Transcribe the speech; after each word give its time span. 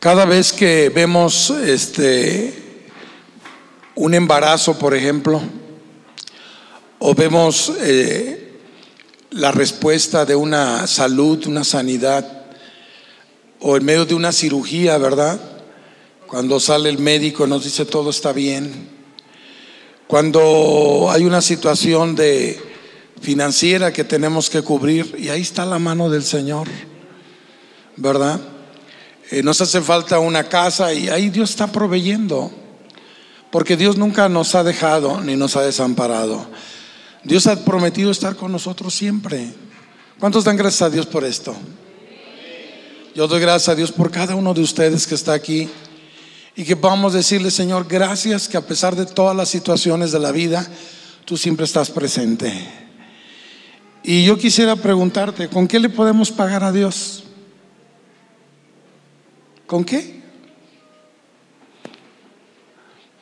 Cada 0.00 0.26
vez 0.26 0.52
que 0.52 0.90
vemos 0.90 1.50
este 1.50 2.54
un 3.96 4.14
embarazo, 4.14 4.78
por 4.78 4.94
ejemplo, 4.94 5.42
o 7.00 7.14
vemos 7.16 7.72
eh, 7.80 8.60
la 9.32 9.50
respuesta 9.50 10.24
de 10.24 10.36
una 10.36 10.86
salud, 10.86 11.44
una 11.48 11.64
sanidad, 11.64 12.46
o 13.58 13.76
en 13.76 13.84
medio 13.84 14.04
de 14.06 14.14
una 14.14 14.30
cirugía, 14.30 14.98
¿verdad? 14.98 15.40
Cuando 16.28 16.60
sale 16.60 16.90
el 16.90 16.98
médico 16.98 17.48
nos 17.48 17.64
dice 17.64 17.84
todo 17.84 18.10
está 18.10 18.32
bien. 18.32 18.88
Cuando 20.06 21.08
hay 21.10 21.24
una 21.24 21.42
situación 21.42 22.14
de 22.14 22.56
financiera 23.20 23.92
que 23.92 24.04
tenemos 24.04 24.48
que 24.48 24.62
cubrir 24.62 25.16
y 25.18 25.30
ahí 25.30 25.42
está 25.42 25.66
la 25.66 25.80
mano 25.80 26.08
del 26.08 26.22
Señor, 26.22 26.68
¿verdad? 27.96 28.40
Eh, 29.30 29.42
nos 29.42 29.60
hace 29.60 29.82
falta 29.82 30.18
una 30.20 30.44
casa 30.44 30.94
y 30.94 31.08
ahí 31.10 31.28
Dios 31.28 31.50
está 31.50 31.66
proveyendo, 31.66 32.50
porque 33.50 33.76
Dios 33.76 33.98
nunca 33.98 34.28
nos 34.28 34.54
ha 34.54 34.64
dejado 34.64 35.20
ni 35.20 35.36
nos 35.36 35.54
ha 35.56 35.62
desamparado. 35.62 36.46
Dios 37.24 37.46
ha 37.46 37.62
prometido 37.62 38.10
estar 38.10 38.36
con 38.36 38.50
nosotros 38.52 38.94
siempre. 38.94 39.52
¿Cuántos 40.18 40.44
dan 40.44 40.56
gracias 40.56 40.82
a 40.82 40.90
Dios 40.90 41.04
por 41.04 41.24
esto? 41.24 41.54
Yo 43.14 43.28
doy 43.28 43.40
gracias 43.40 43.68
a 43.68 43.74
Dios 43.74 43.92
por 43.92 44.10
cada 44.10 44.34
uno 44.34 44.54
de 44.54 44.62
ustedes 44.62 45.06
que 45.06 45.14
está 45.14 45.34
aquí 45.34 45.68
y 46.56 46.64
que 46.64 46.76
podamos 46.76 47.12
decirle, 47.12 47.50
Señor, 47.50 47.86
gracias 47.86 48.48
que 48.48 48.56
a 48.56 48.66
pesar 48.66 48.96
de 48.96 49.04
todas 49.04 49.36
las 49.36 49.50
situaciones 49.50 50.10
de 50.10 50.20
la 50.20 50.32
vida, 50.32 50.66
tú 51.26 51.36
siempre 51.36 51.66
estás 51.66 51.90
presente. 51.90 52.52
Y 54.02 54.24
yo 54.24 54.38
quisiera 54.38 54.74
preguntarte, 54.74 55.48
¿con 55.48 55.68
qué 55.68 55.78
le 55.78 55.90
podemos 55.90 56.30
pagar 56.32 56.64
a 56.64 56.72
Dios? 56.72 57.24
¿Con 59.68 59.84
qué? 59.84 60.22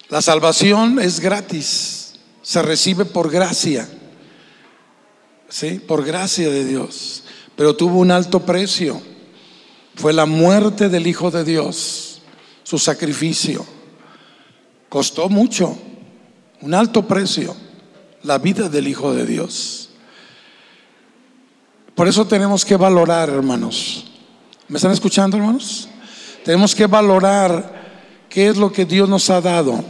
La 0.08 0.22
salvación 0.22 1.00
es 1.00 1.18
gratis, 1.18 2.14
se 2.40 2.62
recibe 2.62 3.04
por 3.04 3.32
gracia, 3.32 3.88
¿sí? 5.48 5.80
Por 5.80 6.04
gracia 6.04 6.48
de 6.48 6.64
Dios, 6.64 7.24
pero 7.56 7.74
tuvo 7.74 7.98
un 7.98 8.12
alto 8.12 8.46
precio. 8.46 9.02
Fue 9.96 10.12
la 10.12 10.24
muerte 10.24 10.88
del 10.88 11.08
Hijo 11.08 11.32
de 11.32 11.42
Dios, 11.42 12.22
su 12.62 12.78
sacrificio. 12.78 13.66
Costó 14.88 15.28
mucho, 15.28 15.76
un 16.60 16.74
alto 16.74 17.08
precio, 17.08 17.56
la 18.22 18.38
vida 18.38 18.68
del 18.68 18.86
Hijo 18.86 19.12
de 19.12 19.26
Dios. 19.26 19.90
Por 21.96 22.06
eso 22.06 22.24
tenemos 22.24 22.64
que 22.64 22.76
valorar, 22.76 23.30
hermanos. 23.30 24.04
¿Me 24.68 24.76
están 24.76 24.92
escuchando, 24.92 25.36
hermanos? 25.36 25.88
Tenemos 26.46 26.76
que 26.76 26.86
valorar 26.86 27.74
qué 28.28 28.46
es 28.46 28.56
lo 28.56 28.70
que 28.70 28.84
Dios 28.84 29.08
nos 29.08 29.30
ha 29.30 29.40
dado 29.40 29.84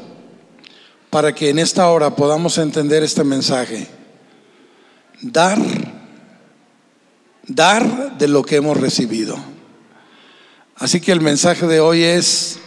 para 1.11 1.35
que 1.35 1.51
en 1.51 1.59
esta 1.59 1.87
hora 1.91 2.17
podamos 2.17 2.57
entender 2.57 3.03
este 3.03 3.23
mensaje. 3.25 3.87
Dar, 5.21 5.59
dar 7.47 8.17
de 8.17 8.27
lo 8.27 8.43
que 8.43 8.57
hemos 8.57 8.75
recibido. 8.79 9.37
Así 10.77 10.99
que 10.99 11.13
el 11.13 11.21
mensaje 11.21 11.67
de 11.67 11.79
hoy 11.79 12.03
es 12.03 12.59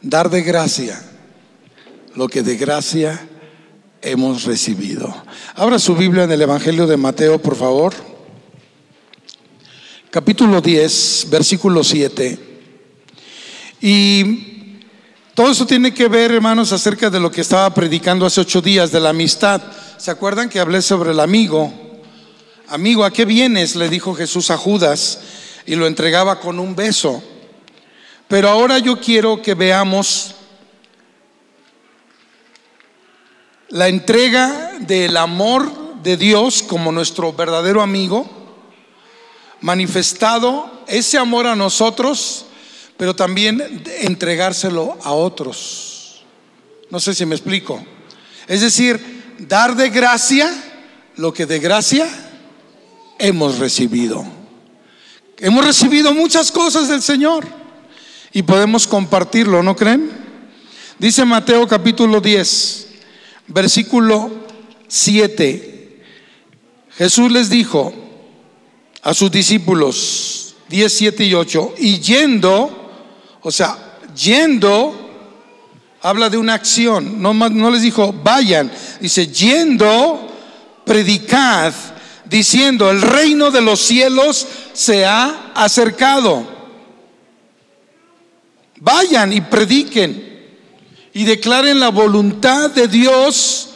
dar 0.00 0.30
de 0.30 0.42
gracia 0.42 1.02
lo 2.14 2.28
que 2.28 2.44
de 2.44 2.56
gracia 2.56 3.28
hemos 4.00 4.44
recibido. 4.44 5.12
Abra 5.56 5.80
su 5.80 5.96
Biblia 5.96 6.22
en 6.22 6.30
el 6.30 6.42
Evangelio 6.42 6.86
de 6.86 6.96
Mateo, 6.96 7.42
por 7.42 7.56
favor. 7.56 7.94
Capítulo 10.08 10.60
10, 10.60 11.26
versículo 11.30 11.82
7. 11.82 12.53
Y 13.86 14.80
todo 15.34 15.50
eso 15.50 15.66
tiene 15.66 15.92
que 15.92 16.08
ver, 16.08 16.32
hermanos, 16.32 16.72
acerca 16.72 17.10
de 17.10 17.20
lo 17.20 17.30
que 17.30 17.42
estaba 17.42 17.68
predicando 17.74 18.24
hace 18.24 18.40
ocho 18.40 18.62
días, 18.62 18.90
de 18.90 18.98
la 18.98 19.10
amistad. 19.10 19.60
¿Se 19.98 20.10
acuerdan 20.10 20.48
que 20.48 20.58
hablé 20.58 20.80
sobre 20.80 21.10
el 21.10 21.20
amigo? 21.20 21.70
Amigo, 22.68 23.04
¿a 23.04 23.10
qué 23.10 23.26
vienes? 23.26 23.76
Le 23.76 23.90
dijo 23.90 24.14
Jesús 24.14 24.50
a 24.50 24.56
Judas 24.56 25.20
y 25.66 25.74
lo 25.74 25.86
entregaba 25.86 26.40
con 26.40 26.58
un 26.58 26.74
beso. 26.74 27.22
Pero 28.26 28.48
ahora 28.48 28.78
yo 28.78 28.98
quiero 28.98 29.42
que 29.42 29.52
veamos 29.52 30.34
la 33.68 33.88
entrega 33.88 34.78
del 34.80 35.14
amor 35.14 36.00
de 36.02 36.16
Dios 36.16 36.62
como 36.62 36.90
nuestro 36.90 37.34
verdadero 37.34 37.82
amigo, 37.82 38.26
manifestado 39.60 40.84
ese 40.86 41.18
amor 41.18 41.46
a 41.46 41.54
nosotros 41.54 42.46
pero 42.96 43.14
también 43.14 43.82
entregárselo 44.00 44.96
a 45.02 45.12
otros. 45.12 46.24
No 46.90 47.00
sé 47.00 47.14
si 47.14 47.26
me 47.26 47.34
explico. 47.34 47.84
Es 48.46 48.60
decir, 48.60 49.34
dar 49.38 49.74
de 49.74 49.90
gracia 49.90 50.52
lo 51.16 51.32
que 51.32 51.46
de 51.46 51.58
gracia 51.58 52.08
hemos 53.18 53.58
recibido. 53.58 54.24
Hemos 55.38 55.64
recibido 55.64 56.14
muchas 56.14 56.52
cosas 56.52 56.88
del 56.88 57.02
Señor 57.02 57.46
y 58.32 58.42
podemos 58.42 58.86
compartirlo, 58.86 59.62
¿no 59.62 59.74
creen? 59.74 60.10
Dice 60.98 61.24
Mateo 61.24 61.66
capítulo 61.66 62.20
10, 62.20 62.88
versículo 63.48 64.30
7. 64.88 66.02
Jesús 66.96 67.32
les 67.32 67.50
dijo 67.50 67.92
a 69.02 69.12
sus 69.12 69.30
discípulos 69.30 70.54
10, 70.68 70.92
7 70.92 71.24
y 71.24 71.34
8, 71.34 71.74
y 71.78 71.98
yendo, 72.00 72.83
o 73.44 73.52
sea, 73.52 73.76
yendo 74.16 75.04
habla 76.00 76.30
de 76.30 76.38
una 76.38 76.54
acción. 76.54 77.20
No, 77.20 77.32
no 77.34 77.70
les 77.70 77.82
dijo 77.82 78.12
vayan. 78.12 78.72
Dice 79.00 79.26
yendo, 79.28 80.28
predicad, 80.84 81.72
diciendo 82.24 82.90
el 82.90 83.02
reino 83.02 83.50
de 83.50 83.60
los 83.60 83.80
cielos 83.80 84.46
se 84.72 85.04
ha 85.04 85.52
acercado. 85.54 86.52
Vayan 88.80 89.32
y 89.32 89.42
prediquen 89.42 90.34
y 91.12 91.24
declaren 91.24 91.78
la 91.80 91.90
voluntad 91.90 92.70
de 92.70 92.88
Dios 92.88 93.68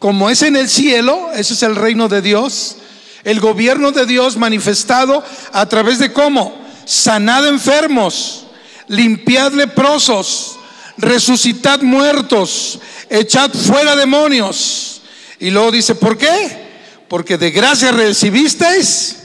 como 0.00 0.30
es 0.30 0.42
en 0.42 0.56
el 0.56 0.68
cielo, 0.68 1.30
ese 1.32 1.54
es 1.54 1.62
el 1.62 1.76
reino 1.76 2.08
de 2.08 2.22
Dios, 2.22 2.76
el 3.22 3.38
gobierno 3.38 3.92
de 3.92 4.04
Dios 4.04 4.36
manifestado 4.36 5.22
a 5.52 5.66
través 5.66 6.00
de 6.00 6.12
cómo? 6.12 6.60
Sanad 6.84 7.46
enfermos 7.46 8.46
limpiad 8.88 9.52
leprosos, 9.52 10.58
resucitad 10.96 11.80
muertos, 11.82 12.78
echad 13.08 13.50
fuera 13.52 13.96
demonios. 13.96 15.02
Y 15.38 15.50
luego 15.50 15.72
dice, 15.72 15.94
¿por 15.94 16.16
qué? 16.16 16.70
Porque 17.08 17.36
de 17.36 17.50
gracia 17.50 17.92
recibisteis, 17.92 19.16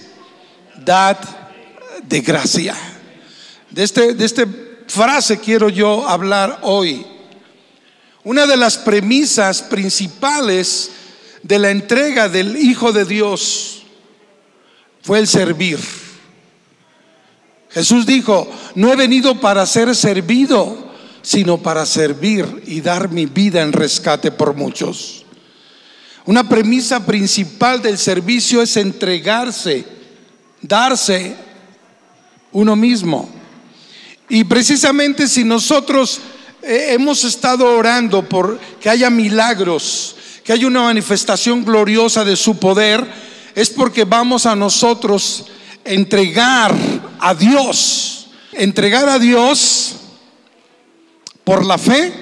dad 0.84 1.18
de 2.04 2.22
gracia. 2.22 2.76
De, 3.70 3.84
este, 3.84 4.14
de 4.14 4.26
esta 4.26 4.46
frase 4.88 5.40
quiero 5.40 5.70
yo 5.70 6.08
hablar 6.08 6.60
hoy. 6.64 7.06
Una 8.24 8.46
de 8.46 8.58
las 8.58 8.78
premisas 8.78 9.62
principales 9.62 10.92
de 11.44 11.60
la 11.60 11.70
entrega 11.70 12.28
del 12.28 12.58
Hijo 12.58 12.92
de 12.92 13.06
Dios 13.06 13.84
fue 15.02 15.20
el 15.20 15.28
servir. 15.28 15.80
Jesús 17.70 18.06
dijo, 18.06 18.50
no 18.76 18.92
he 18.92 18.96
venido 18.96 19.40
para 19.40 19.66
ser 19.66 19.96
servido, 19.96 20.88
sino 21.22 21.58
para 21.58 21.86
servir 21.86 22.64
y 22.66 22.82
dar 22.82 23.10
mi 23.10 23.26
vida 23.26 23.62
en 23.62 23.74
rescate 23.74 24.32
por 24.32 24.56
muchos. 24.56 25.26
Una 26.26 26.48
premisa 26.48 27.06
principal 27.06 27.82
del 27.82 27.98
servicio 27.98 28.62
es 28.62 28.78
entregarse, 28.78 29.86
darse 30.62 31.36
uno 32.52 32.76
mismo. 32.76 33.30
Y 34.30 34.44
precisamente 34.44 35.28
si 35.28 35.44
nosotros 35.44 36.20
eh, 36.62 36.88
hemos 36.92 37.24
estado 37.24 37.66
orando 37.78 38.28
por 38.28 38.60
que 38.82 38.90
haya 38.90 39.10
milagros, 39.10 40.16
que 40.44 40.54
haya 40.54 40.68
una 40.68 40.84
manifestación 40.84 41.64
gloriosa 41.64 42.26
de 42.26 42.36
su 42.36 42.58
poder, 42.58 43.06
es 43.56 43.70
porque 43.70 44.04
vamos 44.04 44.46
a 44.46 44.56
nosotros 44.56 45.46
entregar 45.88 46.74
a 47.20 47.34
Dios, 47.34 48.28
entregar 48.54 49.10
a 49.10 49.20
Dios 49.20 49.96
por 51.44 51.66
la 51.66 51.78
fe 51.78 52.14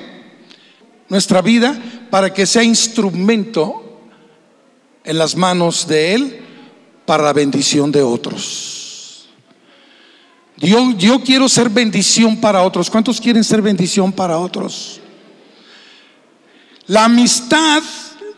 nuestra 1.09 1.41
vida 1.41 1.77
para 2.09 2.33
que 2.33 2.45
sea 2.45 2.63
instrumento 2.63 4.00
en 5.03 5.17
las 5.17 5.35
manos 5.35 5.88
de 5.88 6.13
Él 6.13 6.41
para 7.06 7.23
la 7.23 7.33
bendición 7.33 7.91
de 7.91 8.01
otros. 8.01 9.27
Yo, 10.57 10.91
yo 10.97 11.21
quiero 11.21 11.50
ser 11.50 11.69
bendición 11.69 12.38
para 12.38 12.63
otros. 12.63 12.89
¿Cuántos 12.89 13.19
quieren 13.19 13.44
ser 13.44 13.62
bendición 13.62 14.12
para 14.12 14.38
otros? 14.38 15.01
La 16.88 17.06
amistad 17.06 17.81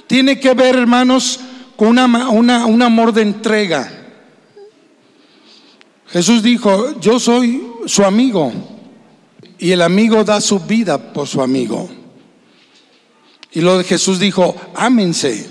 tiene 0.08 0.40
que 0.40 0.54
ver, 0.54 0.76
hermanos, 0.76 1.40
con 1.76 1.90
una, 1.90 2.30
un 2.30 2.82
amor 2.82 3.14
de 3.14 3.22
entrega. 3.22 3.97
Jesús 6.10 6.42
dijo, 6.42 7.00
yo 7.00 7.20
soy 7.20 7.68
su 7.86 8.04
amigo. 8.04 8.52
y 9.60 9.72
el 9.72 9.82
amigo 9.82 10.24
da 10.24 10.40
su 10.40 10.60
vida 10.60 11.14
por 11.14 11.28
su 11.28 11.42
amigo. 11.42 11.90
Y 13.52 13.62
lo 13.62 13.78
de 13.78 13.84
Jesús 13.84 14.20
dijo, 14.20 14.56
ámense, 14.76 15.50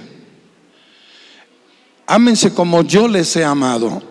ámense 2.07 2.55
como 2.55 2.83
yo 2.83 3.09
les 3.09 3.35
he 3.35 3.45
amado. 3.45 4.03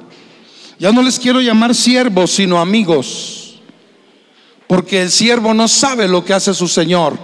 Ya 0.77 0.92
no 0.92 1.01
les 1.01 1.18
quiero 1.18 1.39
llamar 1.39 1.74
siervos, 1.74 2.31
sino 2.31 2.59
amigos, 2.59 3.62
porque 4.68 5.01
el 5.01 5.12
siervo 5.12 5.53
no 5.53 5.69
sabe 5.69 6.07
lo 6.07 6.25
que 6.25 6.33
hace 6.33 6.53
su 6.53 6.68
Señor. 6.68 7.18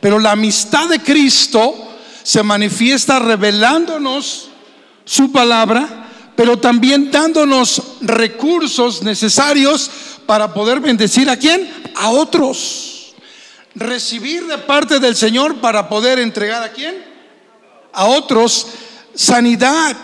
Pero 0.00 0.18
la 0.18 0.32
amistad 0.32 0.88
de 0.88 1.00
Cristo 1.00 1.74
se 2.22 2.42
manifiesta 2.42 3.18
revelándonos 3.18 4.50
su 5.04 5.32
palabra, 5.32 5.99
pero 6.40 6.58
también 6.58 7.10
dándonos 7.10 7.98
recursos 8.00 9.02
necesarios 9.02 9.90
para 10.24 10.54
poder 10.54 10.80
bendecir 10.80 11.28
a 11.28 11.36
quién? 11.36 11.70
A 11.94 12.08
otros. 12.08 13.12
Recibir 13.74 14.46
de 14.46 14.56
parte 14.56 15.00
del 15.00 15.16
Señor 15.16 15.56
para 15.56 15.86
poder 15.90 16.18
entregar 16.18 16.62
a 16.62 16.72
quién? 16.72 17.04
A 17.92 18.06
otros 18.06 18.68
sanidad, 19.14 19.94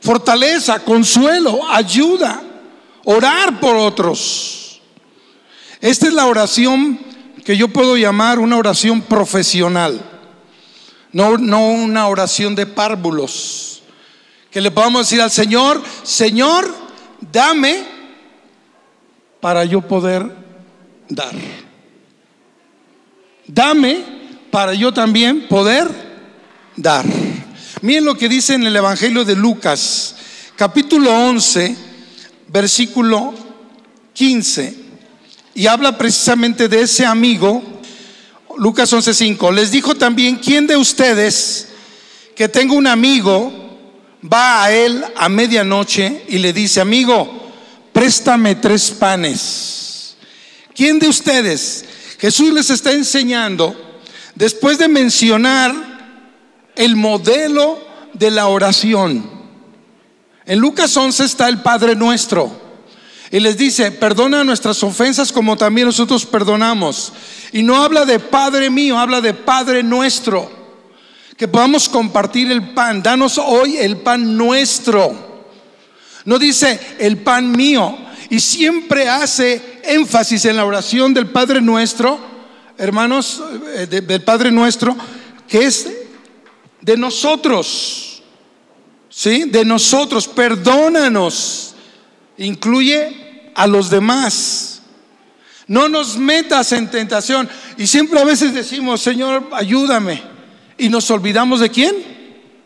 fortaleza, 0.00 0.80
consuelo, 0.80 1.60
ayuda, 1.68 2.42
orar 3.04 3.60
por 3.60 3.76
otros. 3.76 4.80
Esta 5.80 6.08
es 6.08 6.12
la 6.12 6.26
oración 6.26 6.98
que 7.44 7.56
yo 7.56 7.68
puedo 7.68 7.96
llamar 7.96 8.40
una 8.40 8.56
oración 8.56 9.00
profesional, 9.00 10.00
no, 11.12 11.38
no 11.38 11.68
una 11.68 12.08
oración 12.08 12.56
de 12.56 12.66
párvulos. 12.66 13.69
Que 14.50 14.60
le 14.60 14.70
podamos 14.70 15.06
decir 15.06 15.20
al 15.20 15.30
Señor, 15.30 15.82
Señor, 16.02 16.74
dame 17.32 17.84
para 19.40 19.64
yo 19.64 19.80
poder 19.80 20.26
dar. 21.08 21.34
Dame 23.46 24.04
para 24.50 24.74
yo 24.74 24.92
también 24.92 25.46
poder 25.48 25.88
dar. 26.76 27.06
Miren 27.82 28.04
lo 28.04 28.16
que 28.16 28.28
dice 28.28 28.54
en 28.54 28.66
el 28.66 28.76
Evangelio 28.76 29.24
de 29.24 29.36
Lucas, 29.36 30.16
capítulo 30.56 31.12
11, 31.12 31.76
versículo 32.48 33.32
15. 34.12 34.74
Y 35.54 35.66
habla 35.66 35.96
precisamente 35.96 36.68
de 36.68 36.82
ese 36.82 37.06
amigo, 37.06 37.62
Lucas 38.58 38.92
11:5. 38.92 39.52
Les 39.52 39.70
dijo 39.70 39.94
también, 39.94 40.36
¿quién 40.36 40.66
de 40.66 40.76
ustedes 40.76 41.68
que 42.34 42.48
tenga 42.48 42.74
un 42.74 42.86
amigo 42.86 43.59
va 44.22 44.64
a 44.64 44.72
él 44.72 45.04
a 45.16 45.28
medianoche 45.28 46.24
y 46.28 46.38
le 46.38 46.52
dice, 46.52 46.80
amigo, 46.80 47.52
préstame 47.92 48.54
tres 48.56 48.90
panes? 48.90 50.16
¿Quién 50.74 50.98
de 50.98 51.08
ustedes? 51.08 51.84
Jesús 52.18 52.52
les 52.52 52.70
está 52.70 52.92
enseñando, 52.92 54.00
después 54.34 54.78
de 54.78 54.88
mencionar 54.88 55.74
el 56.76 56.96
modelo 56.96 57.78
de 58.12 58.30
la 58.30 58.48
oración. 58.48 59.30
En 60.46 60.58
Lucas 60.58 60.96
11 60.96 61.24
está 61.24 61.48
el 61.48 61.62
Padre 61.62 61.94
Nuestro. 61.94 62.60
Y 63.30 63.38
les 63.38 63.56
dice, 63.56 63.92
perdona 63.92 64.42
nuestras 64.42 64.82
ofensas 64.82 65.30
como 65.30 65.56
también 65.56 65.86
nosotros 65.86 66.26
perdonamos. 66.26 67.12
Y 67.52 67.62
no 67.62 67.80
habla 67.82 68.04
de 68.04 68.18
Padre 68.18 68.70
mío, 68.70 68.98
habla 68.98 69.20
de 69.20 69.34
Padre 69.34 69.84
nuestro. 69.84 70.59
Que 71.40 71.48
podamos 71.48 71.88
compartir 71.88 72.52
el 72.52 72.74
pan. 72.74 73.02
Danos 73.02 73.38
hoy 73.38 73.78
el 73.78 73.96
pan 73.96 74.36
nuestro. 74.36 75.46
No 76.26 76.38
dice 76.38 76.78
el 76.98 77.16
pan 77.16 77.50
mío. 77.50 77.96
Y 78.28 78.38
siempre 78.40 79.08
hace 79.08 79.80
énfasis 79.84 80.44
en 80.44 80.56
la 80.56 80.66
oración 80.66 81.14
del 81.14 81.30
Padre 81.30 81.62
nuestro, 81.62 82.20
hermanos, 82.76 83.42
eh, 83.74 83.86
del 83.86 84.20
Padre 84.20 84.50
nuestro, 84.50 84.94
que 85.48 85.64
es 85.64 85.88
de 86.82 86.98
nosotros. 86.98 88.22
¿Sí? 89.08 89.44
De 89.44 89.64
nosotros. 89.64 90.28
Perdónanos 90.28 91.74
incluye 92.36 93.50
a 93.54 93.66
los 93.66 93.88
demás. 93.88 94.82
No 95.66 95.88
nos 95.88 96.18
metas 96.18 96.72
en 96.72 96.90
tentación. 96.90 97.48
Y 97.78 97.86
siempre 97.86 98.20
a 98.20 98.24
veces 98.24 98.52
decimos, 98.52 99.00
Señor, 99.00 99.48
ayúdame. 99.52 100.29
Y 100.80 100.88
nos 100.88 101.10
olvidamos 101.10 101.60
de 101.60 101.70
quién? 101.70 101.94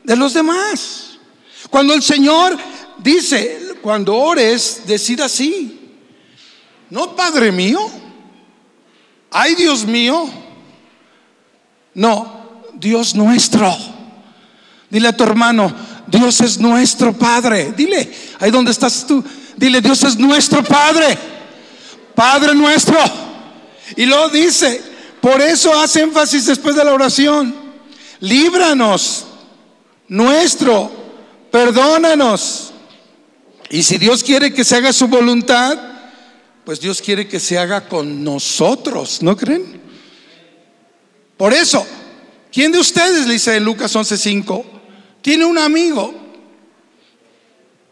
De 0.04 0.14
los 0.14 0.32
demás. 0.34 1.18
Cuando 1.68 1.94
el 1.94 2.02
Señor 2.02 2.56
dice, 2.98 3.74
cuando 3.82 4.16
ores, 4.16 4.82
decida 4.86 5.24
así. 5.24 5.80
No, 6.90 7.16
Padre 7.16 7.50
mío. 7.50 7.80
Ay, 9.32 9.56
Dios 9.56 9.84
mío. 9.84 10.30
No, 11.92 12.62
Dios 12.74 13.16
nuestro. 13.16 13.76
Dile 14.88 15.08
a 15.08 15.16
tu 15.16 15.24
hermano, 15.24 15.74
Dios 16.06 16.40
es 16.40 16.58
nuestro 16.58 17.12
Padre. 17.12 17.72
Dile, 17.76 18.12
ahí 18.38 18.52
donde 18.52 18.70
estás 18.70 19.04
tú. 19.08 19.24
Dile, 19.56 19.80
Dios 19.80 20.04
es 20.04 20.16
nuestro 20.16 20.62
Padre, 20.62 21.18
Padre 22.14 22.54
nuestro. 22.54 22.96
Y 23.96 24.06
luego 24.06 24.28
dice, 24.28 24.80
por 25.20 25.40
eso 25.40 25.76
hace 25.76 26.02
énfasis 26.02 26.46
después 26.46 26.76
de 26.76 26.84
la 26.84 26.94
oración, 26.94 27.63
líbranos, 28.24 29.26
nuestro, 30.08 30.90
perdónanos. 31.50 32.72
Y 33.70 33.82
si 33.82 33.98
Dios 33.98 34.22
quiere 34.22 34.52
que 34.52 34.64
se 34.64 34.76
haga 34.76 34.92
su 34.92 35.08
voluntad, 35.08 35.78
pues 36.64 36.80
Dios 36.80 37.02
quiere 37.02 37.28
que 37.28 37.38
se 37.38 37.58
haga 37.58 37.86
con 37.86 38.24
nosotros, 38.24 39.22
¿no 39.22 39.36
creen? 39.36 39.80
Por 41.36 41.52
eso, 41.52 41.86
¿quién 42.50 42.72
de 42.72 42.78
ustedes, 42.78 43.26
le 43.26 43.34
dice 43.34 43.56
en 43.56 43.64
Lucas 43.64 43.94
11:5, 43.94 44.64
tiene 45.20 45.44
un 45.44 45.58
amigo 45.58 46.14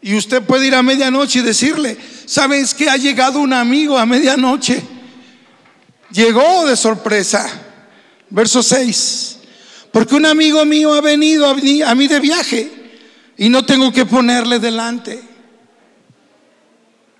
y 0.01 0.15
usted 0.15 0.41
puede 0.41 0.67
ir 0.67 0.75
a 0.75 0.81
medianoche 0.81 1.39
y 1.39 1.43
decirle, 1.43 1.97
¿sabes 2.25 2.73
que 2.73 2.89
ha 2.89 2.97
llegado 2.97 3.39
un 3.39 3.53
amigo 3.53 3.97
a 3.97 4.05
medianoche? 4.05 4.81
Llegó 6.11 6.65
de 6.65 6.75
sorpresa. 6.75 7.47
Verso 8.29 8.63
6. 8.63 9.39
Porque 9.93 10.15
un 10.15 10.25
amigo 10.25 10.65
mío 10.65 10.91
ha 10.91 11.01
venido 11.01 11.47
a 11.47 11.95
mí 11.95 12.07
de 12.07 12.19
viaje 12.19 12.67
y 13.37 13.47
no 13.47 13.63
tengo 13.63 13.93
que 13.93 14.07
ponerle 14.07 14.57
delante. 14.57 15.21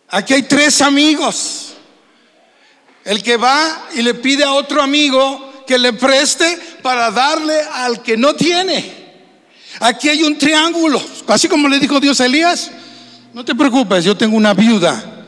Aquí 0.10 0.34
hay 0.34 0.42
tres 0.42 0.82
amigos. 0.82 1.76
El 3.06 3.22
que 3.22 3.38
va 3.38 3.90
y 3.96 4.02
le 4.02 4.16
pide 4.16 4.44
a 4.44 4.54
otro 4.54 4.82
amigo 4.82 5.64
que 5.68 5.78
le 5.78 5.94
preste 5.94 6.58
para 6.82 7.12
darle 7.12 7.60
al 7.74 8.02
que 8.02 8.18
no 8.18 8.34
tiene. 8.34 8.92
Aquí 9.80 10.10
hay 10.10 10.24
un 10.24 10.36
triángulo, 10.36 11.00
así 11.28 11.48
como 11.48 11.70
le 11.70 11.78
dijo 11.78 12.00
Dios 12.00 12.20
a 12.22 12.26
Elías. 12.26 12.72
No 13.36 13.46
te 13.46 13.54
preocupes, 13.54 14.04
yo 14.04 14.18
tengo 14.18 14.36
una 14.36 14.56
viuda 14.56 15.26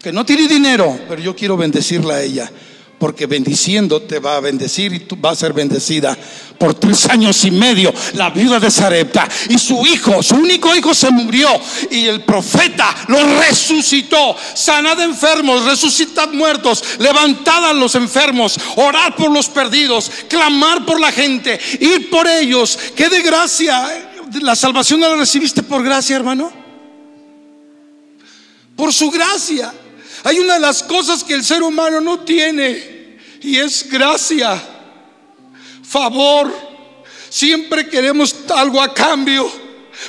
que 0.00 0.12
no 0.12 0.24
tiene 0.24 0.48
dinero, 0.48 0.98
pero 1.10 1.20
yo 1.20 1.36
quiero 1.36 1.58
bendecirla 1.58 2.14
a 2.14 2.22
ella. 2.22 2.50
Porque 2.98 3.26
bendiciendo 3.26 4.02
te 4.02 4.18
va 4.18 4.36
a 4.36 4.40
bendecir 4.40 4.92
y 4.92 5.00
tú 5.00 5.16
vas 5.16 5.32
a 5.32 5.40
ser 5.40 5.52
bendecida 5.52 6.16
por 6.58 6.74
tres 6.74 7.06
años 7.06 7.44
y 7.44 7.50
medio. 7.50 7.92
La 8.14 8.30
viuda 8.30 8.60
de 8.60 8.70
Sarepta 8.70 9.28
y 9.48 9.58
su 9.58 9.84
hijo, 9.86 10.22
su 10.22 10.36
único 10.36 10.74
hijo 10.74 10.94
se 10.94 11.10
murió 11.10 11.48
y 11.90 12.06
el 12.06 12.22
profeta 12.22 12.94
lo 13.08 13.18
resucitó. 13.40 14.36
Sanad 14.54 15.00
enfermos, 15.00 15.64
resucitad 15.64 16.30
muertos, 16.30 16.82
levantad 16.98 17.70
a 17.70 17.72
los 17.72 17.94
enfermos, 17.94 18.58
orar 18.76 19.16
por 19.16 19.30
los 19.30 19.48
perdidos, 19.48 20.10
clamar 20.28 20.86
por 20.86 21.00
la 21.00 21.12
gente, 21.12 21.58
ir 21.80 22.10
por 22.10 22.26
ellos. 22.26 22.78
Qué 22.94 23.08
de 23.08 23.22
gracia. 23.22 24.10
La 24.40 24.56
salvación 24.56 25.00
no 25.00 25.08
la 25.08 25.16
recibiste 25.16 25.62
por 25.62 25.82
gracia, 25.82 26.16
hermano. 26.16 26.50
Por 28.76 28.92
su 28.92 29.10
gracia. 29.10 29.72
Hay 30.24 30.38
una 30.38 30.54
de 30.54 30.60
las 30.60 30.82
cosas 30.82 31.22
que 31.22 31.34
el 31.34 31.44
ser 31.44 31.62
humano 31.62 32.00
no 32.00 32.20
tiene 32.20 33.18
y 33.42 33.58
es 33.58 33.86
gracia, 33.90 34.60
favor. 35.82 36.50
Siempre 37.28 37.88
queremos 37.88 38.34
algo 38.48 38.80
a 38.80 38.94
cambio 38.94 39.50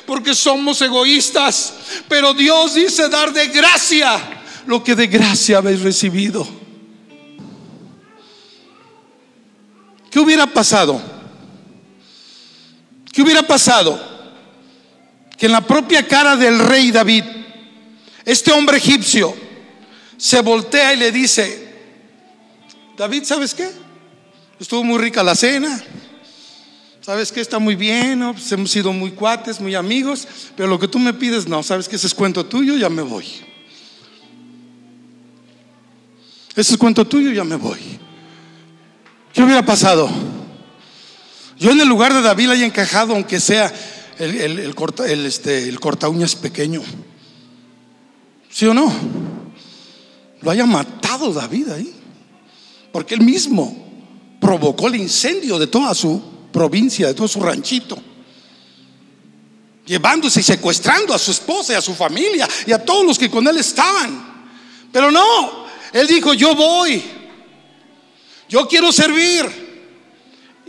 porque 0.05 0.33
somos 0.33 0.81
egoístas, 0.81 1.73
pero 2.07 2.33
Dios 2.33 2.75
dice 2.75 3.09
dar 3.09 3.33
de 3.33 3.47
gracia 3.47 4.17
lo 4.65 4.81
que 4.81 4.95
de 4.95 5.07
gracia 5.07 5.57
habéis 5.57 5.81
recibido. 5.81 6.47
¿Qué 10.09 10.19
hubiera 10.21 10.47
pasado? 10.47 11.01
¿Qué 13.11 13.21
hubiera 13.21 13.45
pasado? 13.45 13.99
Que 15.37 15.47
en 15.47 15.51
la 15.51 15.61
propia 15.61 16.07
cara 16.07 16.37
del 16.37 16.57
rey 16.57 16.89
David, 16.91 17.25
este 18.23 18.53
hombre 18.53 18.77
egipcio, 18.77 19.44
se 20.25 20.41
voltea 20.41 20.91
y 20.91 20.97
le 20.97 21.11
dice, 21.11 21.67
David, 22.97 23.25
¿sabes 23.25 23.53
qué? 23.53 23.69
Estuvo 24.59 24.83
muy 24.83 24.97
rica 24.97 25.21
la 25.21 25.35
cena. 25.35 25.79
¿Sabes 26.99 27.31
qué? 27.31 27.41
Está 27.41 27.59
muy 27.59 27.75
bien, 27.75 28.31
pues 28.33 28.51
hemos 28.51 28.71
sido 28.71 28.91
muy 28.91 29.11
cuates, 29.11 29.59
muy 29.61 29.75
amigos, 29.75 30.27
pero 30.57 30.67
lo 30.67 30.79
que 30.79 30.87
tú 30.87 30.97
me 30.97 31.13
pides, 31.13 31.47
no, 31.47 31.61
¿sabes 31.61 31.87
qué? 31.87 31.97
Ese 31.97 32.07
es 32.07 32.15
cuento 32.15 32.43
tuyo, 32.43 32.75
ya 32.75 32.89
me 32.89 33.03
voy. 33.03 33.27
Ese 36.55 36.71
es 36.71 36.77
cuento 36.79 37.05
tuyo, 37.05 37.31
ya 37.31 37.43
me 37.43 37.57
voy. 37.57 37.77
¿Qué 39.31 39.43
hubiera 39.43 39.63
pasado? 39.63 40.09
Yo 41.59 41.69
en 41.69 41.79
el 41.81 41.87
lugar 41.87 42.15
de 42.15 42.23
David 42.23 42.49
haya 42.49 42.65
encajado, 42.65 43.13
aunque 43.13 43.39
sea 43.39 43.71
el, 44.17 44.57
el, 44.57 44.73
corta, 44.73 45.05
este, 45.05 45.69
el 45.69 45.79
corta 45.79 46.09
uñas 46.09 46.35
pequeño. 46.35 46.81
¿Sí 48.49 48.65
o 48.65 48.73
no? 48.73 48.91
Lo 50.45 50.51
haya 50.51 50.65
matado 50.67 51.33
David 51.33 51.69
ahí. 51.69 51.91
Porque 52.91 53.15
él 53.15 53.21
mismo 53.21 53.75
provocó 54.39 54.87
el 54.87 54.95
incendio 54.95 55.57
de 55.57 55.65
toda 55.65 55.93
su 55.95 56.21
provincia, 56.53 57.07
de 57.07 57.15
todo 57.15 57.27
su 57.27 57.41
ranchito. 57.41 57.97
Llevándose 59.87 60.41
y 60.41 60.43
secuestrando 60.43 61.15
a 61.15 61.19
su 61.19 61.31
esposa 61.31 61.73
y 61.73 61.75
a 61.75 61.81
su 61.81 61.95
familia 61.95 62.47
y 62.67 62.71
a 62.71 62.85
todos 62.85 63.03
los 63.05 63.17
que 63.17 63.29
con 63.29 63.47
él 63.47 63.57
estaban. 63.57 64.45
Pero 64.91 65.09
no, 65.09 65.65
él 65.91 66.05
dijo, 66.05 66.35
yo 66.35 66.53
voy. 66.55 67.03
Yo 68.47 68.67
quiero 68.67 68.91
servir. 68.91 69.65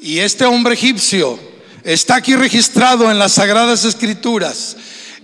Y 0.00 0.18
este 0.18 0.46
hombre 0.46 0.72
egipcio 0.72 1.38
está 1.84 2.16
aquí 2.16 2.34
registrado 2.34 3.10
en 3.10 3.18
las 3.18 3.32
Sagradas 3.32 3.84
Escrituras, 3.84 4.76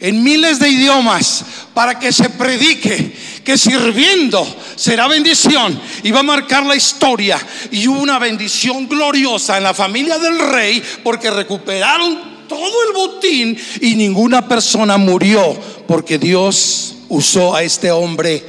en 0.02 0.20
miles 0.24 0.58
de 0.58 0.68
idiomas, 0.68 1.44
para 1.72 1.96
que 1.96 2.12
se 2.12 2.28
predique 2.28 3.14
que 3.44 3.56
sirviendo 3.56 4.44
será 4.74 5.06
bendición 5.06 5.80
y 6.02 6.10
va 6.10 6.20
a 6.20 6.24
marcar 6.24 6.66
la 6.66 6.74
historia. 6.74 7.38
Y 7.70 7.86
una 7.86 8.18
bendición 8.18 8.88
gloriosa 8.88 9.56
en 9.58 9.62
la 9.62 9.72
familia 9.72 10.18
del 10.18 10.40
rey 10.50 10.82
porque 11.04 11.30
recuperaron 11.30 12.46
todo 12.48 12.82
el 12.88 12.92
botín 12.94 13.56
y 13.80 13.94
ninguna 13.94 14.48
persona 14.48 14.96
murió 14.96 15.56
porque 15.86 16.18
Dios 16.18 16.96
usó 17.08 17.54
a 17.54 17.62
este 17.62 17.92
hombre 17.92 18.44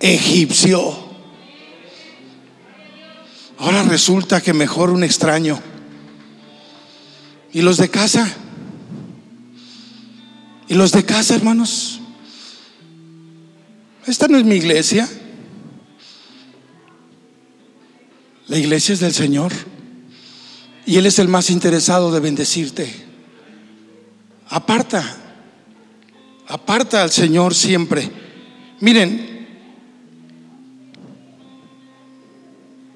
egipcio. 0.00 0.96
Ahora 3.58 3.82
resulta 3.82 4.40
que 4.40 4.52
mejor 4.52 4.90
un 4.90 5.02
extraño. 5.02 5.60
¿Y 7.52 7.60
los 7.60 7.76
de 7.76 7.88
casa? 7.88 8.36
¿Y 10.72 10.74
los 10.74 10.90
de 10.90 11.04
casa, 11.04 11.34
hermanos? 11.34 12.00
Esta 14.06 14.26
no 14.26 14.38
es 14.38 14.44
mi 14.46 14.54
iglesia. 14.54 15.06
La 18.46 18.56
iglesia 18.56 18.94
es 18.94 19.00
del 19.00 19.12
Señor. 19.12 19.52
Y 20.86 20.96
Él 20.96 21.04
es 21.04 21.18
el 21.18 21.28
más 21.28 21.50
interesado 21.50 22.10
de 22.10 22.20
bendecirte. 22.20 22.90
Aparta. 24.48 25.04
Aparta 26.48 27.02
al 27.02 27.10
Señor 27.10 27.54
siempre. 27.54 28.10
Miren, 28.80 29.46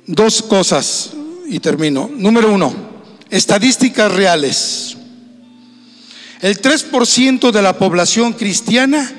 dos 0.07 0.41
cosas 0.41 1.13
y 1.47 1.61
termino. 1.61 2.09
Número 2.11 2.55
uno, 2.55 2.75
estadísticas 3.29 4.11
reales. 4.11 4.86
El 6.41 6.61
3% 6.61 7.51
de 7.51 7.63
la 7.63 7.79
población 7.79 8.35
cristiana 8.35 9.11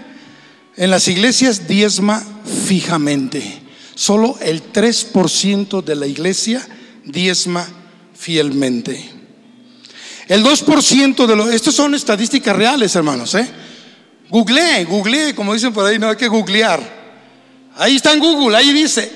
en 0.75 0.91
las 0.91 1.07
iglesias 1.07 1.67
diezma 1.67 2.23
fijamente. 2.67 3.61
Solo 3.95 4.37
el 4.41 4.71
3% 4.71 5.83
de 5.83 5.95
la 5.95 6.05
iglesia 6.05 6.65
diezma 7.03 7.67
fielmente. 8.15 9.09
El 10.27 10.43
2% 10.43 11.25
de 11.25 11.35
los... 11.35 11.49
Estas 11.53 11.73
son 11.73 11.95
estadísticas 11.95 12.55
reales, 12.55 12.95
hermanos. 12.95 13.33
¿eh? 13.35 13.47
Googleé, 14.29 14.85
googleé, 14.85 15.33
como 15.33 15.53
dicen 15.53 15.73
por 15.73 15.85
ahí, 15.85 15.97
no 15.97 16.09
hay 16.09 16.17
que 16.17 16.27
googlear. 16.27 16.97
Ahí 17.77 17.95
está 17.95 18.13
en 18.13 18.19
Google, 18.19 18.57
ahí 18.57 18.73
dice, 18.73 19.11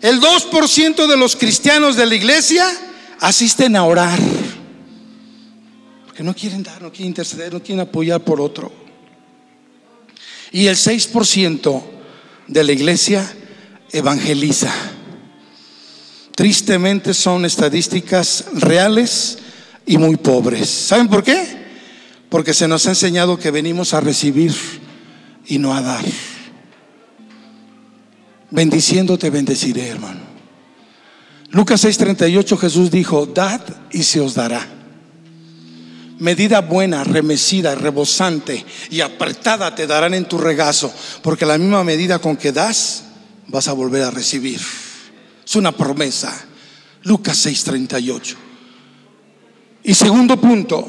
el 0.00 0.20
2% 0.20 1.06
de 1.06 1.16
los 1.16 1.36
cristianos 1.36 1.96
de 1.96 2.06
la 2.06 2.14
iglesia 2.14 2.66
asisten 3.20 3.76
a 3.76 3.84
orar. 3.84 4.18
Porque 6.16 6.24
no 6.24 6.34
quieren 6.34 6.62
dar, 6.62 6.80
no 6.80 6.90
quieren 6.90 7.08
interceder, 7.08 7.52
no 7.52 7.62
quieren 7.62 7.80
apoyar 7.80 8.24
por 8.24 8.40
otro. 8.40 8.72
Y 10.50 10.66
el 10.66 10.74
6% 10.74 11.82
de 12.46 12.64
la 12.64 12.72
iglesia 12.72 13.30
evangeliza. 13.92 14.72
Tristemente 16.34 17.12
son 17.12 17.44
estadísticas 17.44 18.46
reales 18.54 19.36
y 19.84 19.98
muy 19.98 20.16
pobres. 20.16 20.70
¿Saben 20.70 21.08
por 21.08 21.22
qué? 21.22 21.66
Porque 22.30 22.54
se 22.54 22.66
nos 22.66 22.86
ha 22.86 22.90
enseñado 22.92 23.38
que 23.38 23.50
venimos 23.50 23.92
a 23.92 24.00
recibir 24.00 24.54
y 25.46 25.58
no 25.58 25.74
a 25.74 25.82
dar. 25.82 26.04
Bendiciendo 28.50 29.18
te 29.18 29.28
bendeciré, 29.28 29.88
hermano. 29.88 30.20
Lucas 31.50 31.84
6:38 31.84 32.56
Jesús 32.56 32.90
dijo, 32.90 33.26
dad 33.26 33.60
y 33.90 34.02
se 34.02 34.22
os 34.22 34.34
dará. 34.34 34.75
Medida 36.18 36.60
buena, 36.62 37.04
remecida, 37.04 37.74
rebosante 37.74 38.64
y 38.90 39.00
apretada 39.00 39.74
te 39.74 39.86
darán 39.86 40.14
en 40.14 40.26
tu 40.26 40.38
regazo, 40.38 40.92
porque 41.22 41.44
la 41.44 41.58
misma 41.58 41.84
medida 41.84 42.18
con 42.18 42.36
que 42.36 42.52
das, 42.52 43.04
vas 43.48 43.68
a 43.68 43.72
volver 43.72 44.02
a 44.02 44.10
recibir. 44.10 44.60
Es 45.44 45.56
una 45.56 45.72
promesa. 45.72 46.32
Lucas 47.02 47.44
6:38. 47.44 48.34
Y 49.84 49.94
segundo 49.94 50.36
punto, 50.40 50.88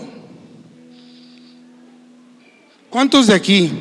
¿cuántos 2.89 3.27
de 3.27 3.34
aquí 3.36 3.72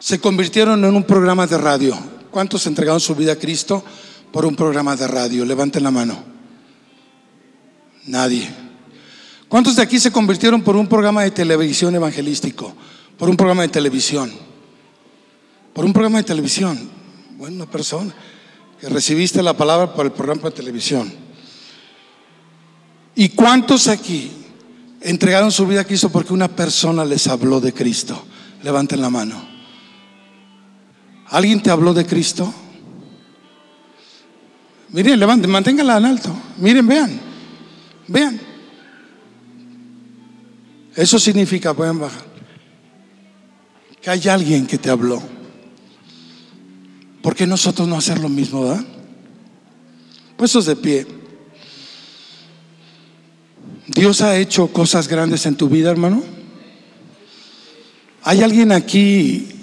se 0.00 0.18
convirtieron 0.18 0.82
en 0.84 0.96
un 0.96 1.04
programa 1.04 1.46
de 1.46 1.58
radio. 1.58 1.96
¿Cuántos 2.30 2.66
entregaron 2.66 3.00
su 3.00 3.14
vida 3.14 3.32
a 3.32 3.36
Cristo 3.36 3.84
por 4.32 4.46
un 4.46 4.56
programa 4.56 4.96
de 4.96 5.06
radio? 5.06 5.44
Levanten 5.44 5.84
la 5.84 5.90
mano. 5.90 6.24
Nadie. 8.06 8.48
¿Cuántos 9.50 9.74
de 9.74 9.82
aquí 9.82 9.98
se 9.98 10.12
convirtieron 10.12 10.62
por 10.62 10.76
un 10.76 10.86
programa 10.86 11.24
de 11.24 11.32
televisión 11.32 11.92
evangelístico? 11.92 12.72
Por 13.18 13.28
un 13.28 13.36
programa 13.36 13.62
de 13.62 13.68
televisión. 13.68 14.32
Por 15.74 15.84
un 15.84 15.92
programa 15.92 16.18
de 16.18 16.24
televisión. 16.24 16.88
Buena 17.36 17.66
persona 17.66 18.14
que 18.80 18.88
recibiste 18.88 19.42
la 19.42 19.56
palabra 19.56 19.92
por 19.92 20.06
el 20.06 20.12
programa 20.12 20.50
de 20.50 20.50
televisión. 20.52 21.12
¿Y 23.16 23.30
cuántos 23.30 23.88
aquí 23.88 24.30
entregaron 25.00 25.50
su 25.50 25.66
vida 25.66 25.80
a 25.80 25.84
Cristo 25.84 26.10
porque 26.10 26.32
una 26.32 26.46
persona 26.46 27.04
les 27.04 27.26
habló 27.26 27.60
de 27.60 27.72
Cristo? 27.74 28.24
Levanten 28.62 29.00
la 29.00 29.10
mano. 29.10 29.44
¿Alguien 31.26 31.60
te 31.60 31.70
habló 31.70 31.92
de 31.92 32.06
Cristo? 32.06 32.54
Miren, 34.90 35.18
levanten, 35.18 35.50
manténganla 35.50 35.98
en 35.98 36.04
alto. 36.04 36.32
Miren, 36.58 36.86
vean, 36.86 37.20
vean. 38.06 38.49
Eso 40.94 41.18
significa, 41.18 41.74
pueden 41.74 41.98
bajar, 41.98 42.24
que 44.00 44.10
hay 44.10 44.28
alguien 44.28 44.66
que 44.66 44.78
te 44.78 44.90
habló. 44.90 45.22
¿Por 47.22 47.34
qué 47.34 47.46
nosotros 47.46 47.86
no 47.86 47.96
hacer 47.96 48.18
lo 48.18 48.28
mismo, 48.28 48.64
verdad? 48.64 48.84
Puestos 50.36 50.66
de 50.66 50.76
pie. 50.76 51.06
Dios 53.86 54.20
ha 54.22 54.36
hecho 54.36 54.68
cosas 54.68 55.06
grandes 55.06 55.46
en 55.46 55.56
tu 55.56 55.68
vida, 55.68 55.90
hermano. 55.90 56.22
¿Hay 58.22 58.42
alguien 58.42 58.72
aquí 58.72 59.60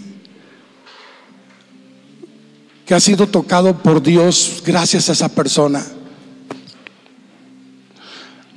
que 2.88 2.96
ha 2.96 3.00
sido 3.02 3.28
tocado 3.28 3.78
por 3.78 4.02
Dios 4.02 4.64
gracias 4.66 5.10
a 5.10 5.12
esa 5.12 5.28
persona. 5.28 5.86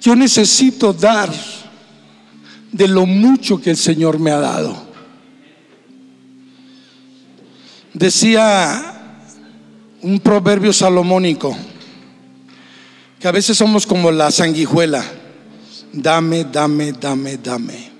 Yo 0.00 0.14
necesito 0.14 0.92
dar 0.92 1.28
de 2.72 2.88
lo 2.88 3.06
mucho 3.06 3.60
que 3.60 3.70
el 3.70 3.76
Señor 3.76 4.18
me 4.18 4.30
ha 4.30 4.38
dado. 4.38 4.90
Decía 7.92 9.26
un 10.02 10.20
proverbio 10.20 10.72
salomónico 10.72 11.56
que 13.18 13.28
a 13.28 13.32
veces 13.32 13.56
somos 13.56 13.86
como 13.86 14.10
la 14.10 14.30
sanguijuela. 14.30 15.04
Dame, 15.92 16.44
dame, 16.44 16.92
dame, 16.92 17.36
dame. 17.36 17.90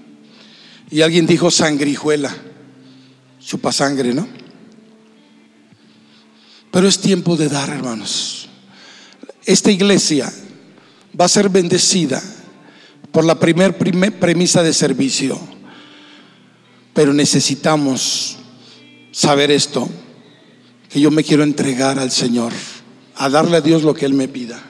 Y 0.91 1.03
alguien 1.03 1.27
dijo 1.27 1.51
sangrijuela, 1.51 2.35
chupa 3.41 3.73
sangre, 3.73 4.15
¿no? 4.15 4.27
Pero 6.71 6.87
es 6.87 6.99
tiempo 6.99 7.37
de 7.37 7.49
dar, 7.49 7.69
hermanos. 7.69 8.49
Esta 9.45 9.71
iglesia 9.71 10.33
va 11.19 11.25
a 11.25 11.29
ser 11.29 11.49
bendecida 11.49 12.23
por 13.13 13.25
la 13.25 13.39
primer, 13.39 13.77
premisa 13.77 14.63
de 14.63 14.73
servicio. 14.73 15.39
Pero 16.95 17.13
necesitamos 17.13 18.39
saber 19.13 19.51
esto, 19.51 19.89
que 20.89 21.01
yo 21.01 21.11
me 21.11 21.23
quiero 21.23 21.43
entregar 21.43 21.99
al 21.99 22.11
Señor, 22.11 22.53
a 23.17 23.29
darle 23.29 23.59
a 23.59 23.61
Dios 23.61 23.83
lo 23.83 23.95
que 23.95 24.07
Él 24.07 24.15
me 24.15 24.29
pida, 24.29 24.61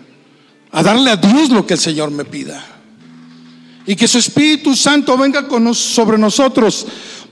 a 0.71 0.83
darle 0.83 1.11
a 1.11 1.17
Dios 1.17 1.51
lo 1.51 1.67
que 1.67 1.75
el 1.75 1.81
Señor 1.81 2.11
me 2.11 2.25
pida. 2.25 2.65
Y 3.87 3.97
que 3.97 4.07
su 4.07 4.19
Espíritu 4.19 4.77
Santo 4.77 5.17
venga 5.17 5.49
con 5.49 5.75
sobre 5.75 6.19
nosotros 6.19 6.87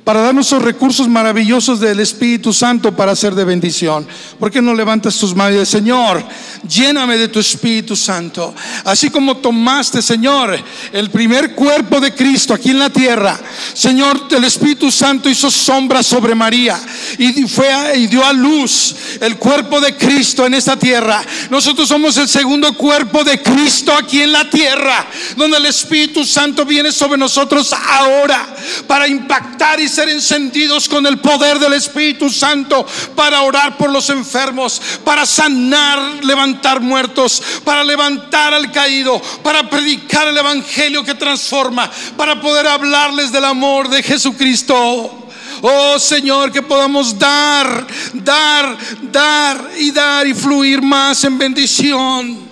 para 0.09 0.23
darnos 0.23 0.51
los 0.53 0.63
recursos 0.63 1.07
maravillosos 1.07 1.81
del 1.81 2.01
Espíritu 2.01 2.55
Santo 2.55 2.97
para 2.97 3.15
ser 3.15 3.35
de 3.35 3.45
bendición. 3.45 4.07
¿Por 4.41 4.51
qué 4.51 4.63
no 4.63 4.73
levantas 4.73 5.19
tus 5.19 5.35
manos 5.35 5.63
y 5.63 5.67
Señor, 5.67 6.25
lléname 6.67 7.17
de 7.17 7.29
tu 7.29 7.39
Espíritu 7.39 7.95
Santo? 7.95 8.55
Así 8.85 9.11
como 9.11 9.37
tomaste, 9.37 10.03
Señor, 10.03 10.59
el 10.93 11.11
primer 11.11 11.55
cuerpo 11.55 12.01
de 12.01 12.15
Cristo 12.15 12.55
aquí 12.55 12.71
en 12.71 12.79
la 12.79 12.91
tierra, 12.91 13.39
Señor, 13.75 14.27
el 14.31 14.45
Espíritu 14.45 14.91
Santo 14.91 15.29
hizo 15.29 15.51
sombra 15.51 16.03
sobre 16.03 16.35
María 16.35 16.81
y 17.19 17.47
fue 17.47 17.69
y 17.97 18.07
dio 18.07 18.25
a 18.25 18.33
luz 18.33 18.95
el 19.21 19.37
cuerpo 19.37 19.81
de 19.81 19.97
Cristo 19.97 20.47
en 20.47 20.55
esta 20.55 20.77
tierra. 20.77 21.23
Nosotros 21.51 21.89
somos 21.89 22.17
el 22.17 22.29
segundo 22.29 22.73
cuerpo 22.75 23.23
de 23.25 23.41
Cristo 23.43 23.93
aquí 23.93 24.23
en 24.23 24.33
la 24.33 24.49
tierra, 24.49 25.07
donde 25.37 25.59
el 25.59 25.67
Espíritu 25.67 26.25
Santo 26.25 26.65
viene 26.65 26.93
sobre 26.93 27.19
nosotros 27.19 27.73
ahora 27.73 28.55
para 28.87 29.07
impactar 29.07 29.81
y 29.81 29.89
ser 29.89 30.09
encendidos 30.09 30.89
con 30.89 31.07
el 31.07 31.19
poder 31.19 31.59
del 31.59 31.75
Espíritu 31.75 32.31
Santo 32.31 32.87
para 33.15 33.43
orar 33.43 33.77
por 33.77 33.91
los 33.91 34.11
enfermos, 34.11 34.81
para 35.05 35.27
sanar, 35.27 36.25
levantar 36.25 36.48
muertos, 36.81 37.43
para 37.65 37.85
levantar 37.85 38.55
al 38.55 38.71
caído, 38.73 39.21
para 39.43 39.69
predicar 39.69 40.29
el 40.29 40.37
Evangelio 40.37 41.05
que 41.05 41.15
transforma, 41.15 41.91
para 42.17 42.41
poder 42.41 42.67
hablarles 42.67 43.33
del 43.33 43.45
amor 43.45 43.89
de 43.89 44.03
Jesucristo. 44.03 45.29
Oh 45.61 45.99
Señor, 45.99 46.53
que 46.53 46.63
podamos 46.63 47.19
dar, 47.19 47.87
dar, 48.13 48.77
dar 49.03 49.71
y 49.79 49.91
dar 49.91 50.27
y 50.27 50.35
fluir 50.35 50.81
más 50.81 51.25
en 51.25 51.39
bendición. 51.39 52.48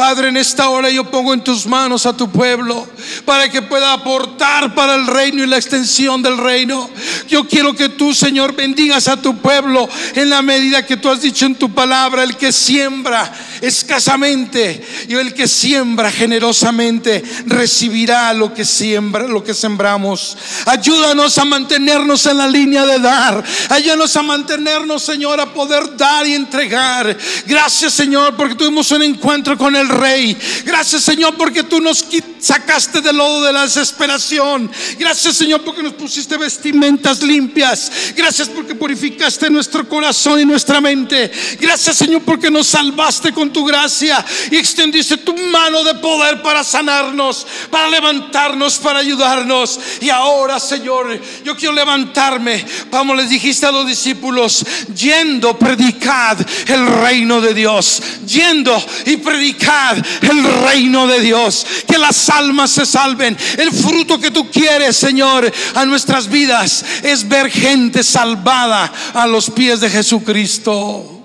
Padre, 0.00 0.28
en 0.28 0.38
esta 0.38 0.70
hora 0.70 0.88
yo 0.88 1.04
pongo 1.04 1.34
en 1.34 1.44
tus 1.44 1.66
manos 1.66 2.06
a 2.06 2.16
tu 2.16 2.30
pueblo 2.30 2.88
para 3.26 3.50
que 3.50 3.60
pueda 3.60 3.92
aportar 3.92 4.74
para 4.74 4.94
el 4.94 5.06
reino 5.06 5.44
y 5.44 5.46
la 5.46 5.58
extensión 5.58 6.22
del 6.22 6.38
reino. 6.38 6.88
Yo 7.28 7.46
quiero 7.46 7.74
que 7.74 7.90
tú, 7.90 8.14
Señor, 8.14 8.56
bendigas 8.56 9.08
a 9.08 9.20
tu 9.20 9.36
pueblo 9.36 9.86
en 10.14 10.30
la 10.30 10.40
medida 10.40 10.86
que 10.86 10.96
tú 10.96 11.10
has 11.10 11.20
dicho 11.20 11.44
en 11.44 11.54
tu 11.54 11.74
palabra, 11.74 12.22
el 12.22 12.38
que 12.38 12.50
siembra 12.50 13.30
escasamente 13.60 14.84
y 15.08 15.14
el 15.14 15.34
que 15.34 15.48
siembra 15.48 16.10
generosamente 16.10 17.22
recibirá 17.46 18.32
lo 18.32 18.54
que 18.54 18.64
siembra, 18.64 19.26
lo 19.26 19.42
que 19.42 19.54
sembramos. 19.54 20.36
Ayúdanos 20.66 21.36
a 21.38 21.44
mantenernos 21.44 22.26
en 22.26 22.38
la 22.38 22.48
línea 22.48 22.86
de 22.86 22.98
dar. 22.98 23.44
Ayúdanos 23.68 24.16
a 24.16 24.22
mantenernos, 24.22 25.02
Señor, 25.02 25.40
a 25.40 25.52
poder 25.52 25.96
dar 25.96 26.26
y 26.26 26.34
entregar. 26.34 27.16
Gracias, 27.46 27.92
Señor, 27.94 28.36
porque 28.36 28.54
tuvimos 28.54 28.90
un 28.90 29.02
encuentro 29.02 29.56
con 29.56 29.76
el 29.76 29.88
Rey. 29.88 30.36
Gracias 30.64 31.02
Señor 31.02 31.36
porque 31.36 31.62
tú 31.62 31.80
nos 31.80 32.04
sacaste 32.38 33.00
del 33.00 33.16
lodo 33.16 33.44
de 33.44 33.52
la 33.52 33.62
desesperación. 33.62 34.70
Gracias 34.98 35.36
Señor 35.36 35.62
porque 35.62 35.82
nos 35.82 35.94
pusiste 35.94 36.36
vestimentas 36.36 37.22
limpias. 37.22 37.90
Gracias 38.16 38.48
porque 38.48 38.74
purificaste 38.74 39.50
nuestro 39.50 39.88
corazón 39.88 40.40
y 40.40 40.44
nuestra 40.44 40.80
mente. 40.80 41.30
Gracias 41.60 41.96
Señor 41.96 42.22
porque 42.22 42.50
nos 42.50 42.68
salvaste 42.68 43.32
con 43.32 43.49
tu 43.52 43.64
gracia 43.64 44.24
y 44.50 44.56
extendiste 44.56 45.18
tu 45.18 45.36
mano 45.36 45.84
de 45.84 45.94
poder 45.94 46.42
para 46.42 46.64
sanarnos, 46.64 47.46
para 47.70 47.88
levantarnos, 47.88 48.78
para 48.78 49.00
ayudarnos. 49.00 49.78
Y 50.00 50.10
ahora 50.10 50.60
Señor, 50.60 51.20
yo 51.44 51.56
quiero 51.56 51.74
levantarme. 51.74 52.64
Vamos, 52.90 53.16
les 53.16 53.30
dijiste 53.30 53.66
a 53.66 53.72
los 53.72 53.86
discípulos, 53.86 54.64
yendo, 54.94 55.58
predicad 55.58 56.38
el 56.66 56.86
reino 56.86 57.40
de 57.40 57.54
Dios. 57.54 58.02
Yendo 58.26 58.82
y 59.06 59.16
predicad 59.16 59.98
el 60.22 60.44
reino 60.64 61.06
de 61.06 61.20
Dios. 61.20 61.66
Que 61.86 61.98
las 61.98 62.28
almas 62.30 62.70
se 62.70 62.86
salven. 62.86 63.36
El 63.58 63.72
fruto 63.72 64.18
que 64.18 64.30
tú 64.30 64.50
quieres, 64.50 64.96
Señor, 64.96 65.52
a 65.74 65.84
nuestras 65.84 66.28
vidas 66.28 66.84
es 67.02 67.28
ver 67.28 67.50
gente 67.50 68.02
salvada 68.02 68.92
a 69.14 69.26
los 69.26 69.50
pies 69.50 69.80
de 69.80 69.90
Jesucristo. 69.90 71.19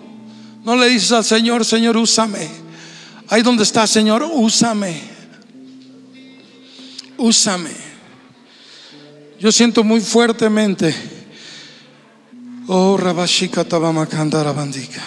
No 0.66 0.76
le 0.76 0.90
dices 0.90 1.12
al 1.12 1.24
Señor, 1.24 1.64
Señor, 1.64 1.96
úsame. 1.96 2.50
Ahí 3.30 3.44
donde 3.44 3.62
está, 3.62 3.86
Señor, 3.86 4.28
úsame. 4.34 5.00
Úsame. 7.18 7.70
Yo 9.40 9.52
siento 9.52 9.84
muy 9.84 10.02
fuertemente. 10.02 10.94
Oh, 12.68 12.98
Rabashika 12.98 13.64
Tabama 13.64 14.08
Kandara 14.08 14.52
Bandika. 14.52 15.04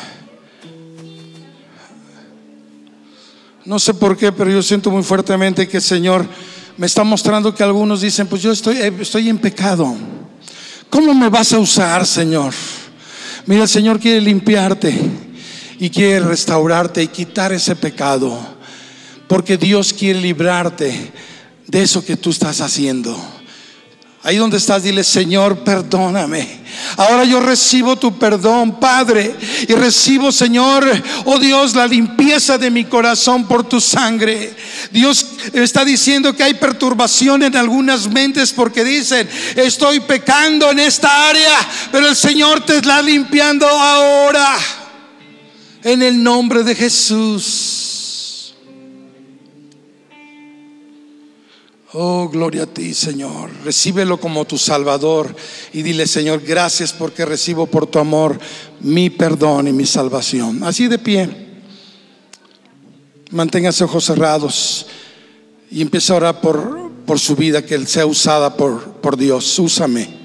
No 3.65 3.81
sé 3.81 3.95
por 3.95 4.17
qué, 4.17 4.31
pero 4.31 4.51
yo 4.51 4.63
siento 4.63 4.93
muy 4.93 5.03
fuertemente 5.03 5.67
que 5.67 5.79
el 5.79 5.83
Señor 5.83 6.25
me 6.77 6.87
está 6.87 7.03
mostrando 7.03 7.53
que 7.53 7.65
algunos 7.65 8.01
dicen, 8.01 8.29
pues 8.29 8.43
yo 8.43 8.53
estoy, 8.53 8.77
eh, 8.77 8.95
estoy 9.01 9.29
en 9.29 9.39
pecado. 9.39 9.97
¿Cómo 10.89 11.13
me 11.15 11.29
vas 11.29 11.53
a 11.53 11.59
usar, 11.59 12.07
Señor? 12.07 12.55
Mira, 13.45 13.63
el 13.63 13.69
Señor 13.69 13.99
quiere 13.99 14.21
limpiarte 14.21 15.18
y 15.79 15.91
quiere 15.91 16.21
restaurarte 16.21 17.03
y 17.03 17.09
quitar 17.09 17.53
ese 17.53 17.77
pecado. 17.77 18.39
Porque 19.27 19.57
Dios 19.57 19.93
quiere 19.93 20.21
librarte 20.21 21.13
de 21.67 21.83
eso 21.83 22.05
que 22.05 22.17
tú 22.17 22.31
estás 22.31 22.61
haciendo. 22.61 23.17
Ahí 24.25 24.37
donde 24.37 24.57
estás, 24.57 24.83
dile, 24.83 25.05
Señor, 25.05 25.61
perdóname. 25.61 26.61
Ahora 26.97 27.25
yo 27.25 27.39
recibo 27.39 27.97
tu 27.97 28.19
perdón, 28.19 28.81
Padre, 28.81 29.35
y 29.69 29.73
recibo, 29.75 30.33
Señor, 30.33 30.85
oh 31.25 31.39
Dios, 31.39 31.75
la 31.77 31.87
limpieza 31.87 32.59
de 32.59 32.71
mi 32.71 32.85
corazón 32.85 33.47
por 33.47 33.69
tu 33.69 33.81
sangre. 33.81 34.53
Dios 34.91 35.25
está 35.53 35.85
diciendo 35.85 36.35
que 36.35 36.43
hay 36.43 36.55
perturbación 36.55 37.45
en 37.45 37.57
algunas 37.57 38.09
mentes 38.09 38.53
porque 38.53 38.83
dicen, 38.83 39.29
estoy 39.55 40.01
pecando 40.01 40.73
en 40.73 40.81
esta 40.81 41.29
área, 41.29 41.57
pero 41.93 42.09
el 42.09 42.17
Señor 42.17 42.67
te 42.67 42.79
está 42.79 43.01
limpiando 43.01 43.69
ahora. 43.69 44.57
En 45.89 46.03
el 46.03 46.23
nombre 46.23 46.65
de 46.65 46.75
Jesús. 46.75 48.53
Oh, 51.95 52.29
gloria 52.29 52.65
a 52.65 52.67
ti, 52.67 52.93
Señor. 52.93 53.51
Recíbelo 53.65 54.21
como 54.21 54.45
tu 54.45 54.59
Salvador 54.59 55.35
y 55.73 55.81
dile, 55.81 56.07
Señor, 56.07 56.43
gracias 56.43 56.93
porque 56.93 57.25
recibo 57.25 57.65
por 57.65 57.87
tu 57.87 57.99
amor 57.99 58.39
mi 58.81 59.09
perdón 59.09 59.69
y 59.69 59.73
mi 59.73 59.87
salvación. 59.87 60.63
Así 60.63 60.89
de 60.89 60.99
pie. 60.99 61.31
Manténgase 63.31 63.85
ojos 63.85 64.05
cerrados 64.05 64.85
y 65.71 65.81
empieza 65.81 66.13
a 66.13 66.17
orar 66.19 66.41
por, 66.43 66.91
por 67.07 67.19
su 67.19 67.35
vida, 67.35 67.65
que 67.65 67.77
Él 67.77 67.87
sea 67.87 68.05
usada 68.05 68.55
por, 68.59 68.93
por 69.01 69.17
Dios. 69.17 69.59
Úsame. 69.59 70.18